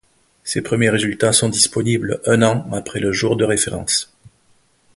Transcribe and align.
Ses 0.43 0.63
premiers 0.63 0.89
résultats 0.89 1.31
sont 1.31 1.47
disponibles 1.49 2.21
un 2.25 2.41
an 2.41 2.67
après 2.73 2.99
le 2.99 3.11
jour 3.11 3.35
de 3.37 3.45
référence. 3.45 4.11